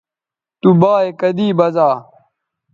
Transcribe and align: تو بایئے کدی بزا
تو 0.61 0.69
بایئے 0.81 1.09
کدی 1.19 1.47
بزا 1.57 1.89